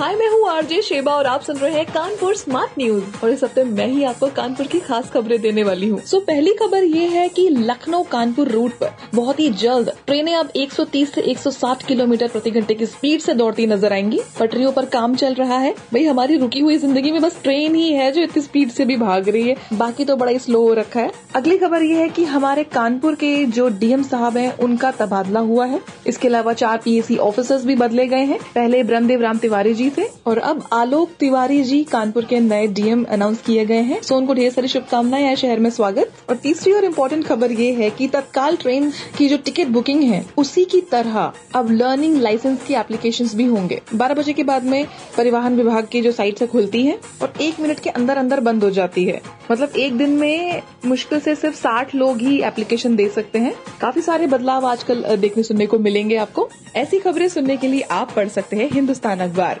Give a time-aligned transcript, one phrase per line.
[0.00, 3.42] हाय मैं हूँ RJ Sheba और आप सुन रहे हैं कानपुर स्मार्ट न्यूज़। और इस
[3.44, 6.84] हफ़्ते मैं ही आपको कानपुर की खास खबरें देने वाली हूँ। सो so, पहली खबर
[6.84, 11.82] ये है कि लखनऊ कानपुर रूट पर बहुत ही जल्द ट्रेनें अब 130 से 160
[11.82, 15.72] किलोमीटर प्रति घंटे की स्पीड से दौड़ती नज़र आएँगी। पटरियों पर काम चल रहा है।
[15.92, 18.96] भाई हमारी रुकी हुई ज़िंदगी में बस ट्रेन ही है जो इतनी स्पीड से भी
[18.96, 22.08] भाग रही है। बाकी तो बड़ा ही स्लो हो रखा है। अगली खबर ये है
[22.08, 26.80] की हमारे कानपुर के जो डीएम साहब है उनका तबादला हुआ है। इसके अलावा चार
[26.84, 31.10] पीएसी ऑफिसर्स भी बदले गए हैं। पहले ब्रह्मदेव राम तिवारी जी थे और अब आलोक
[31.20, 35.24] तिवारी जी कानपुर के नए डीएम अनाउंस किए गए हैं। सो उनको ढेर सारी शुभकामनाएँ
[35.24, 39.28] है शहर में स्वागत। और तीसरी और इम्पोर्टेंट खबर ये है कि तत्काल ट्रेन की
[39.28, 44.14] जो टिकट बुकिंग है, उसी की तरह अब लर्निंग लाइसेंस की एप्लीकेशन भी होंगे। बारह
[44.14, 44.86] बजे के बाद में
[45.16, 48.64] परिवहन विभाग की जो साइट से खुलती है और एक मिनट के अंदर अंदर बंद
[48.64, 49.20] हो जाती है।
[49.52, 54.02] मतलब एक दिन में मुश्किल से सिर्फ़ साठ लोग ही एप्लीकेशन दे सकते हैं। काफ़ी
[54.02, 58.28] सारे बदलाव आजकल देखने सुनने को मिलेंगे आपको। ऐसी खबरें सुनने के लिए आप पढ़
[58.28, 59.60] सकते हैं हिंदुस्तान अखबार।